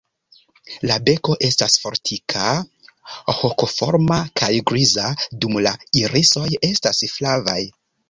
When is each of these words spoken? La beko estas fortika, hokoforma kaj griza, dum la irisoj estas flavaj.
La 0.91 0.95
beko 1.09 1.35
estas 1.47 1.75
fortika, 1.83 2.47
hokoforma 3.43 4.19
kaj 4.43 4.53
griza, 4.73 5.15
dum 5.45 5.63
la 5.69 5.79
irisoj 6.05 6.47
estas 6.75 7.09
flavaj. 7.17 7.63